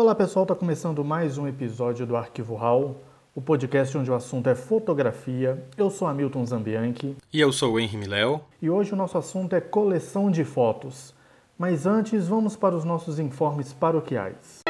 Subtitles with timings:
[0.00, 3.02] Olá pessoal, está começando mais um episódio do Arquivo Hall,
[3.34, 5.60] o podcast onde o assunto é fotografia.
[5.76, 7.16] Eu sou Hamilton Zambianchi.
[7.32, 8.40] E eu sou o Henry Miléo.
[8.62, 11.12] E hoje o nosso assunto é coleção de fotos.
[11.58, 14.67] Mas antes, vamos para os nossos informes paroquiais.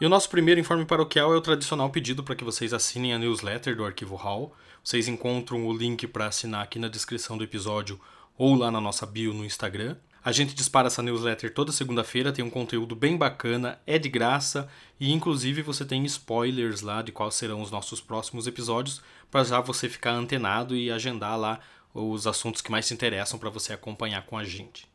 [0.00, 3.18] E o nosso primeiro informe paroquial é o tradicional pedido para que vocês assinem a
[3.18, 4.56] newsletter do Arquivo Hall.
[4.82, 8.00] Vocês encontram o link para assinar aqui na descrição do episódio
[8.38, 9.98] ou lá na nossa bio no Instagram.
[10.24, 14.70] A gente dispara essa newsletter toda segunda-feira, tem um conteúdo bem bacana, é de graça
[14.98, 19.60] e inclusive você tem spoilers lá de quais serão os nossos próximos episódios para já
[19.60, 21.60] você ficar antenado e agendar lá
[21.92, 24.88] os assuntos que mais te interessam para você acompanhar com a gente.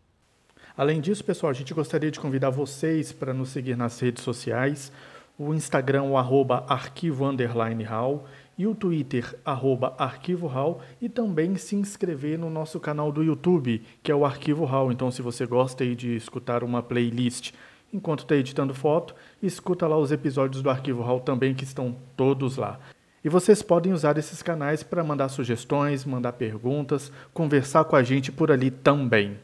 [0.78, 4.92] Além disso, pessoal, a gente gostaria de convidar vocês para nos seguir nas redes sociais,
[5.40, 11.56] o Instagram, o arroba arquivo underline hall, e o Twitter, arroba arquivo hall, e também
[11.56, 14.92] se inscrever no nosso canal do YouTube, que é o Arquivo Hall.
[14.92, 17.54] Então, se você gosta aí de escutar uma playlist
[17.94, 22.58] enquanto está editando foto, escuta lá os episódios do Arquivo Hall também, que estão todos
[22.58, 22.80] lá.
[23.24, 28.32] E vocês podem usar esses canais para mandar sugestões, mandar perguntas, conversar com a gente
[28.32, 29.38] por ali também.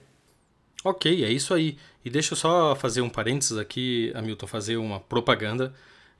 [0.83, 1.77] Ok, é isso aí.
[2.03, 5.73] E deixa eu só fazer um parênteses aqui, Hamilton, fazer uma propaganda.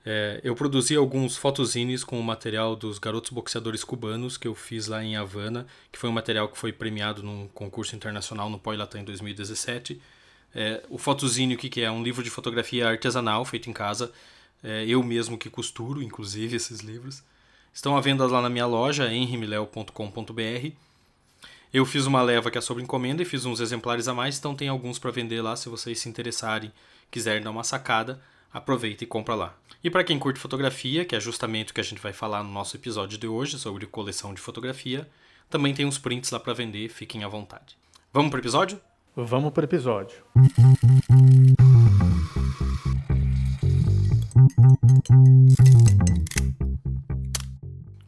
[0.04, 4.88] É, eu produzi alguns fotozines com o material dos garotos boxeadores cubanos que eu fiz
[4.88, 9.00] lá em Havana, que foi um material que foi premiado num concurso internacional no Poilatã
[9.00, 10.00] em 2017.
[10.54, 11.90] É, o fotozine, o que, que é?
[11.90, 14.12] Um livro de fotografia artesanal feito em casa.
[14.62, 17.22] É, eu mesmo que costuro, inclusive, esses livros.
[17.72, 20.72] Estão à venda lá na minha loja, henrimilel.com.br.
[21.72, 24.54] Eu fiz uma leva que é sobre encomenda e fiz uns exemplares a mais, então
[24.54, 26.70] tem alguns para vender lá se vocês se interessarem,
[27.10, 28.20] quiserem dar uma sacada,
[28.52, 29.54] aproveita e compra lá.
[29.82, 32.50] E para quem curte fotografia, que é justamente o que a gente vai falar no
[32.50, 35.08] nosso episódio de hoje sobre coleção de fotografia,
[35.48, 37.76] também tem uns prints lá para vender, fiquem à vontade.
[38.12, 38.80] Vamos para o episódio?
[39.16, 40.16] Vamos para o episódio.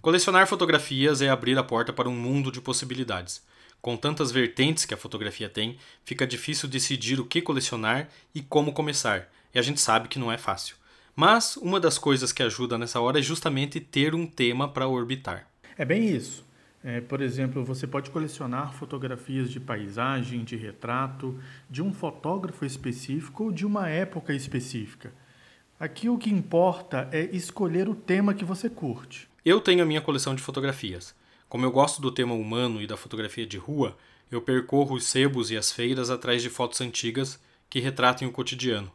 [0.05, 3.43] Colecionar fotografias é abrir a porta para um mundo de possibilidades.
[3.81, 8.75] Com tantas vertentes que a fotografia tem, fica difícil decidir o que colecionar e como
[8.75, 10.77] começar, e a gente sabe que não é fácil.
[11.17, 15.49] Mas uma das coisas que ajuda nessa hora é justamente ter um tema para orbitar.
[15.75, 16.45] É bem isso.
[16.85, 21.41] É, por exemplo, você pode colecionar fotografias de paisagem, de retrato,
[21.71, 25.15] de um fotógrafo específico ou de uma época específica.
[25.81, 29.33] Aqui o que importa é escolher o tema que você curte.
[29.45, 31.15] Eu tenho a minha coleção de fotografias.
[31.51, 33.95] Como eu gosto do tema humano e da fotografia de rua,
[34.31, 37.39] eu percorro os sebos e as feiras atrás de fotos antigas
[37.69, 38.91] que retratem o cotidiano.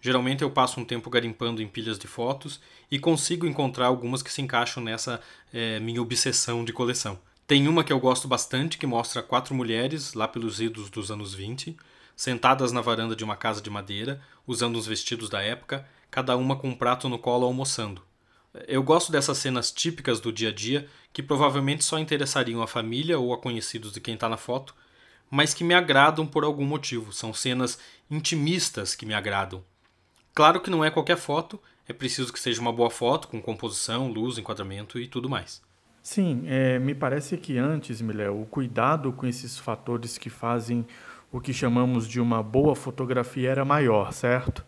[0.00, 4.32] Geralmente eu passo um tempo garimpando em pilhas de fotos e consigo encontrar algumas que
[4.32, 5.20] se encaixam nessa
[5.52, 7.18] é, minha obsessão de coleção.
[7.46, 11.34] Tem uma que eu gosto bastante que mostra quatro mulheres, lá pelos idos dos anos
[11.34, 11.76] 20,
[12.16, 16.56] sentadas na varanda de uma casa de madeira, usando os vestidos da época, cada uma
[16.56, 18.08] com um prato no colo almoçando.
[18.66, 23.18] Eu gosto dessas cenas típicas do dia a dia que provavelmente só interessariam a família
[23.18, 24.74] ou a conhecidos de quem está na foto,
[25.30, 27.12] mas que me agradam por algum motivo.
[27.12, 27.78] São cenas
[28.10, 29.62] intimistas que me agradam.
[30.34, 34.08] Claro que não é qualquer foto, é preciso que seja uma boa foto, com composição,
[34.08, 35.62] luz, enquadramento e tudo mais.
[36.02, 40.86] Sim, é, me parece que antes, Miléo, o cuidado com esses fatores que fazem
[41.30, 44.64] o que chamamos de uma boa fotografia era maior, certo?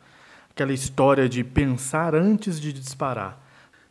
[0.50, 3.41] Aquela história de pensar antes de disparar.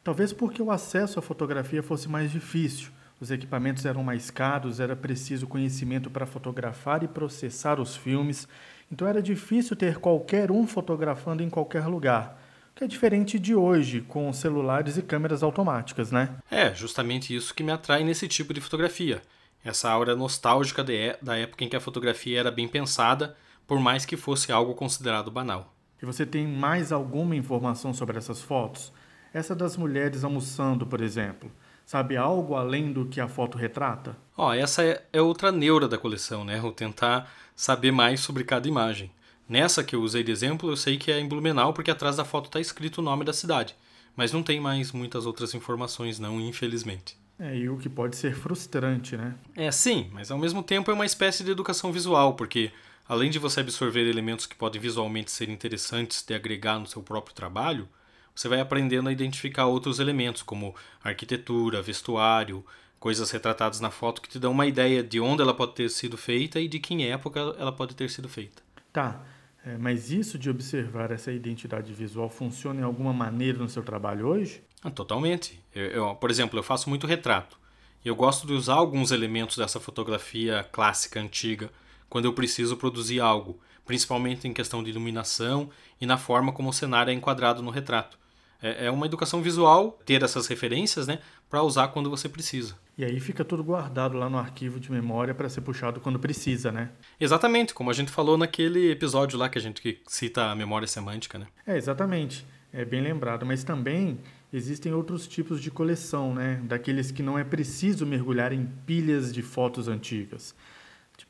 [0.03, 2.89] Talvez porque o acesso à fotografia fosse mais difícil.
[3.19, 8.47] Os equipamentos eram mais caros, era preciso conhecimento para fotografar e processar os filmes,
[8.91, 12.41] então era difícil ter qualquer um fotografando em qualquer lugar.
[12.73, 16.35] Que é diferente de hoje, com celulares e câmeras automáticas, né?
[16.50, 19.22] É, justamente isso que me atrai nesse tipo de fotografia.
[19.63, 23.38] Essa aura nostálgica de, da época em que a fotografia era bem pensada,
[23.68, 25.75] por mais que fosse algo considerado banal.
[26.01, 28.91] E você tem mais alguma informação sobre essas fotos?
[29.34, 31.52] Essa das mulheres almoçando, por exemplo,
[31.86, 34.16] sabe algo além do que a foto retrata?
[34.38, 36.62] Ó, oh, essa é, é outra neura da coleção, né?
[36.62, 39.12] O tentar saber mais sobre cada imagem.
[39.48, 42.25] Nessa que eu usei de exemplo, eu sei que é em Blumenau porque atrás da
[42.25, 43.75] foto está escrito o nome da cidade,
[44.16, 47.18] mas não tem mais muitas outras informações não, infelizmente.
[47.39, 49.33] É, e o que pode ser frustrante, né?
[49.56, 52.72] É, sim, mas ao mesmo tempo é uma espécie de educação visual, porque
[53.07, 57.33] além de você absorver elementos que podem visualmente ser interessantes de agregar no seu próprio
[57.33, 57.89] trabalho,
[58.36, 62.66] você vai aprendendo a identificar outros elementos, como arquitetura, vestuário,
[63.00, 66.18] coisas retratadas na foto que te dão uma ideia de onde ela pode ter sido
[66.18, 68.62] feita e de que época ela pode ter sido feita.
[68.94, 69.24] Tá,
[69.66, 74.28] é, mas isso de observar essa identidade visual funciona em alguma maneira no seu trabalho
[74.28, 74.63] hoje?
[74.83, 75.60] Ah, totalmente.
[75.74, 77.60] Eu, eu, por exemplo, eu faço muito retrato.
[78.04, 81.69] E eu gosto de usar alguns elementos dessa fotografia clássica antiga
[82.10, 85.69] quando eu preciso produzir algo, principalmente em questão de iluminação
[86.00, 88.18] e na forma como o cenário é enquadrado no retrato.
[88.62, 91.19] É, é uma educação visual ter essas referências, né,
[91.50, 92.75] para usar quando você precisa.
[92.98, 96.72] E aí fica tudo guardado lá no arquivo de memória para ser puxado quando precisa,
[96.72, 96.90] né?
[97.19, 101.40] Exatamente, como a gente falou naquele episódio lá que a gente cita a memória semântica,
[101.40, 101.48] né?
[101.66, 102.46] É, exatamente.
[102.74, 104.19] É bem lembrado, mas também
[104.54, 106.62] existem outros tipos de coleção, né?
[106.64, 110.56] Daqueles que não é preciso mergulhar em pilhas de fotos antigas.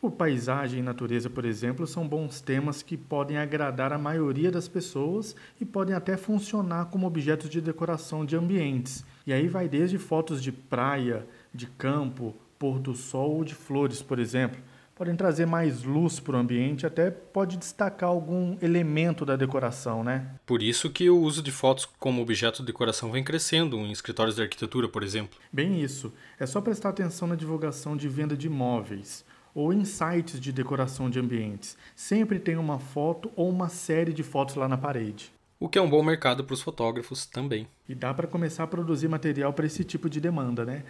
[0.02, 4.68] Tipo, paisagem e natureza, por exemplo, são bons temas que podem agradar a maioria das
[4.68, 9.06] pessoas e podem até funcionar como objetos de decoração de ambientes.
[9.28, 14.02] E aí vai desde fotos de praia, de campo, pôr do sol ou de flores,
[14.02, 14.60] por exemplo.
[14.96, 20.32] Podem trazer mais luz para o ambiente, até pode destacar algum elemento da decoração, né?
[20.48, 24.36] Por isso que o uso de fotos como objeto de decoração vem crescendo em escritórios
[24.36, 25.40] de arquitetura, por exemplo.
[25.54, 26.12] Bem isso.
[26.40, 31.10] É só prestar atenção na divulgação de venda de imóveis ou em sites de decoração
[31.10, 31.78] de ambientes.
[31.96, 35.32] Sempre tem uma foto ou uma série de fotos lá na parede.
[35.60, 37.68] O que é um bom mercado para os fotógrafos também.
[37.88, 40.84] E dá para começar a produzir material para esse tipo de demanda, né?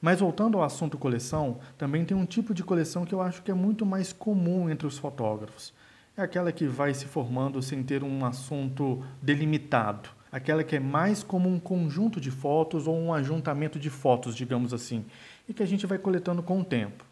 [0.00, 3.50] Mas voltando ao assunto coleção, também tem um tipo de coleção que eu acho que
[3.50, 5.72] é muito mais comum entre os fotógrafos.
[6.16, 10.08] É aquela que vai se formando sem ter um assunto delimitado.
[10.32, 14.72] Aquela que é mais como um conjunto de fotos ou um ajuntamento de fotos, digamos
[14.72, 15.04] assim,
[15.46, 17.04] e que a gente vai coletando com o tempo.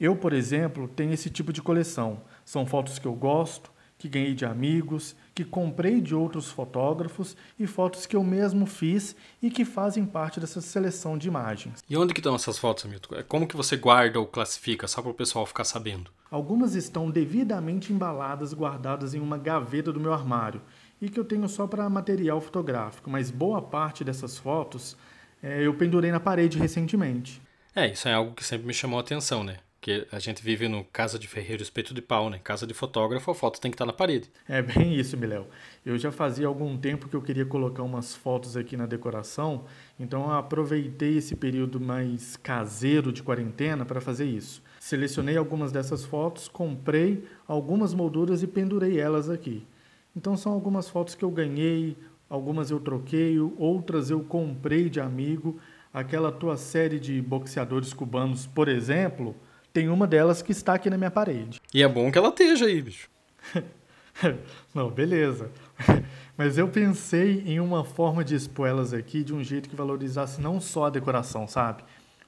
[0.00, 2.20] Eu, por exemplo, tenho esse tipo de coleção.
[2.44, 7.66] São fotos que eu gosto, que ganhei de amigos, que comprei de outros fotógrafos e
[7.66, 11.82] fotos que eu mesmo fiz e que fazem parte dessa seleção de imagens.
[11.90, 13.16] E onde que estão essas fotos, Hamilton?
[13.16, 16.12] É como que você guarda ou classifica, só para o pessoal ficar sabendo?
[16.30, 20.62] Algumas estão devidamente embaladas, guardadas em uma gaveta do meu armário
[21.02, 24.96] e que eu tenho só para material fotográfico, mas boa parte dessas fotos
[25.42, 27.42] é, eu pendurei na parede recentemente.
[27.74, 29.58] É, isso é algo que sempre me chamou a atenção, né?
[29.88, 32.38] Porque a gente vive no casa de ferreiro espeto de pau, né?
[32.44, 34.30] Casa de fotógrafo, a foto tem que estar na parede.
[34.46, 35.46] É bem isso, Miléo.
[35.82, 39.64] Eu já fazia algum tempo que eu queria colocar umas fotos aqui na decoração,
[39.98, 44.62] então eu aproveitei esse período mais caseiro de quarentena para fazer isso.
[44.78, 49.66] Selecionei algumas dessas fotos, comprei algumas molduras e pendurei elas aqui.
[50.14, 51.96] Então são algumas fotos que eu ganhei,
[52.28, 55.58] algumas eu troquei, outras eu comprei de amigo.
[55.94, 59.34] Aquela tua série de boxeadores cubanos, por exemplo,
[59.72, 61.60] tem uma delas que está aqui na minha parede.
[61.72, 63.08] E é bom que ela esteja aí, bicho.
[64.74, 65.50] Não, beleza.
[66.36, 70.40] Mas eu pensei em uma forma de expor elas aqui de um jeito que valorizasse
[70.40, 71.82] não só a decoração, sabe?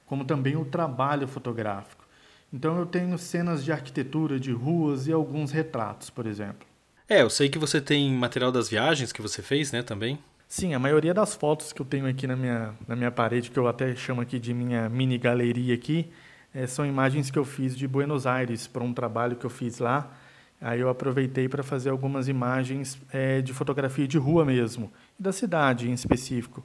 [0.05, 2.05] Como também o trabalho fotográfico.
[2.53, 6.67] Então eu tenho cenas de arquitetura, de ruas e alguns retratos, por exemplo.
[7.07, 10.19] É, eu sei que você tem material das viagens que você fez, né, também?
[10.47, 13.57] Sim, a maioria das fotos que eu tenho aqui na minha, na minha parede, que
[13.57, 16.11] eu até chamo aqui de minha mini galeria aqui,
[16.53, 19.79] é, são imagens que eu fiz de Buenos Aires para um trabalho que eu fiz
[19.79, 20.11] lá.
[20.59, 25.89] Aí eu aproveitei para fazer algumas imagens é, de fotografia de rua mesmo, da cidade
[25.89, 26.63] em específico.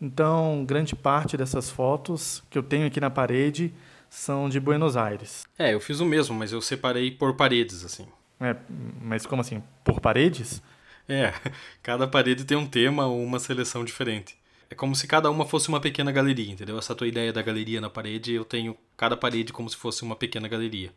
[0.00, 3.72] Então, grande parte dessas fotos que eu tenho aqui na parede
[4.10, 5.46] são de Buenos Aires.
[5.58, 8.06] É, eu fiz o mesmo, mas eu separei por paredes, assim.
[8.40, 8.56] É,
[9.00, 9.62] mas como assim?
[9.84, 10.62] Por paredes?
[11.08, 11.32] É,
[11.82, 14.36] cada parede tem um tema ou uma seleção diferente.
[14.68, 16.78] É como se cada uma fosse uma pequena galeria, entendeu?
[16.78, 20.16] Essa tua ideia da galeria na parede, eu tenho cada parede como se fosse uma
[20.16, 20.92] pequena galeria.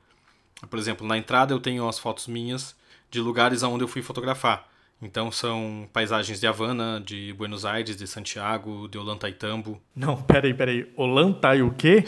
[0.69, 2.75] Por exemplo, na entrada eu tenho as fotos minhas
[3.10, 4.67] de lugares aonde eu fui fotografar.
[5.01, 9.82] Então são paisagens de Havana, de Buenos Aires, de Santiago, de Ollantaytambo.
[9.96, 10.91] Não, peraí, peraí.
[10.98, 12.03] Ollantay o quê?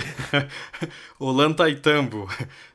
[1.17, 2.27] Ollantaytambo.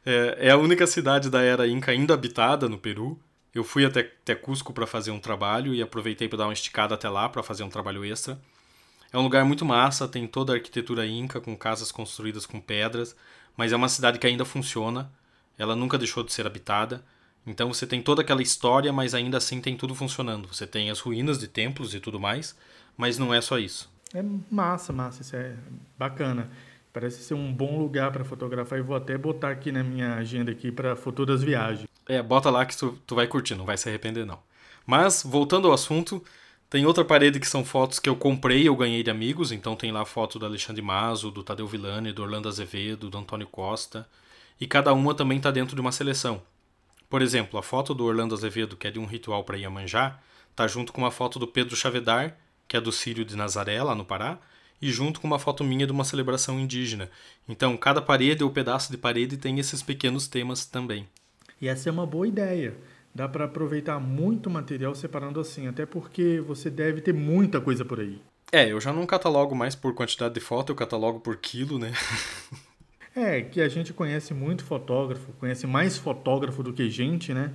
[0.05, 3.19] É, é a única cidade da era Inca ainda habitada no Peru.
[3.55, 6.95] Eu fui até, até Cusco para fazer um trabalho e aproveitei para dar uma esticada
[6.95, 8.39] até lá para fazer um trabalho extra.
[9.13, 13.17] É um lugar muito massa, tem toda a arquitetura inca, com casas construídas com pedras,
[13.57, 15.11] mas é uma cidade que ainda funciona,
[15.59, 17.05] ela nunca deixou de ser habitada.
[17.47, 20.49] Então você tem toda aquela história, mas ainda assim tem tudo funcionando.
[20.49, 22.57] Você tem as ruínas de templos e tudo mais,
[22.97, 23.91] mas não é só isso.
[24.13, 25.55] É massa, massa, isso é
[25.99, 26.51] bacana.
[26.93, 30.51] Parece ser um bom lugar para fotografar e vou até botar aqui na minha agenda
[30.51, 31.87] aqui para futuras viagens.
[32.09, 34.39] É, bota lá que tu, tu vai curtir, não vai se arrepender não.
[34.87, 36.25] Mas voltando ao assunto,
[36.69, 39.93] tem outra parede que são fotos que eu comprei, eu ganhei de amigos, então tem
[39.93, 44.09] lá foto do Alexandre Mazo, do Tadeu Villani, do Orlando Azevedo, do Antônio Costa,
[44.61, 46.43] e cada uma também está dentro de uma seleção.
[47.09, 50.19] Por exemplo, a foto do Orlando Azevedo, que é de um ritual para Iemanjá,
[50.51, 53.95] está junto com uma foto do Pedro Chavedar, que é do Círio de Nazaré, lá
[53.95, 54.37] no Pará,
[54.83, 57.09] e junto com uma foto minha de uma celebração indígena.
[57.49, 61.07] Então, cada parede ou pedaço de parede tem esses pequenos temas também.
[61.61, 62.77] E essa é uma boa ideia
[63.17, 67.99] Dá para aproveitar muito material separando assim, até porque você deve ter muita coisa por
[67.99, 68.21] aí.
[68.53, 71.95] É, eu já não catalogo mais por quantidade de foto, eu catalogo por quilo, né?
[73.17, 77.55] é, que a gente conhece muito fotógrafo, conhece mais fotógrafo do que gente, né?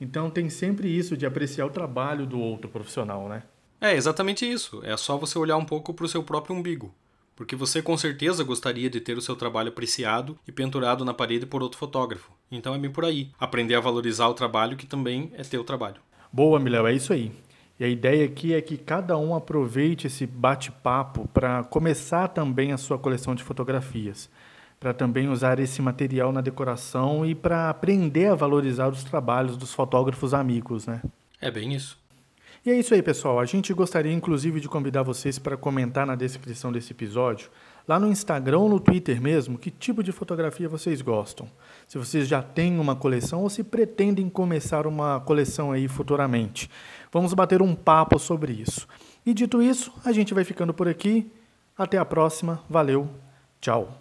[0.00, 3.42] Então tem sempre isso de apreciar o trabalho do outro profissional, né?
[3.80, 4.80] É exatamente isso.
[4.84, 6.94] É só você olhar um pouco para o seu próprio umbigo.
[7.40, 11.46] Porque você com certeza gostaria de ter o seu trabalho apreciado e pendurado na parede
[11.46, 12.30] por outro fotógrafo.
[12.52, 13.30] Então é bem por aí.
[13.40, 16.02] Aprender a valorizar o trabalho que também é teu trabalho.
[16.30, 17.32] Boa, Miléo, é isso aí.
[17.78, 22.76] E a ideia aqui é que cada um aproveite esse bate-papo para começar também a
[22.76, 24.28] sua coleção de fotografias,
[24.78, 29.72] para também usar esse material na decoração e para aprender a valorizar os trabalhos dos
[29.72, 31.00] fotógrafos amigos, né?
[31.40, 31.99] É bem isso.
[32.64, 33.40] E é isso aí, pessoal.
[33.40, 37.50] A gente gostaria inclusive de convidar vocês para comentar na descrição desse episódio,
[37.88, 41.48] lá no Instagram ou no Twitter mesmo, que tipo de fotografia vocês gostam.
[41.88, 46.70] Se vocês já têm uma coleção ou se pretendem começar uma coleção aí futuramente.
[47.10, 48.86] Vamos bater um papo sobre isso.
[49.24, 51.30] E dito isso, a gente vai ficando por aqui.
[51.76, 52.62] Até a próxima.
[52.68, 53.08] Valeu.
[53.58, 54.00] Tchau.